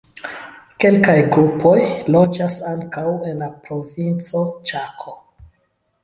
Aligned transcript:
Kelkaj 0.83 1.15
grupoj 1.33 1.73
loĝas 2.15 2.55
ankaŭ 2.69 3.03
en 3.33 3.37
la 3.45 3.49
provinco 3.67 4.41
Ĉako. 4.71 5.15